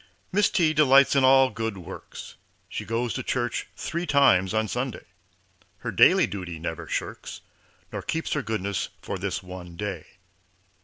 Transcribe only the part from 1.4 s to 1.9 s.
good